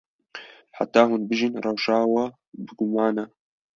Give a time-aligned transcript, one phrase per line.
[0.77, 2.25] Heta hûn bijîn, rewşa we
[2.65, 3.25] bi guman e.